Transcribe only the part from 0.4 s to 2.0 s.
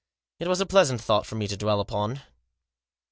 was a pleasant thought for me to dwell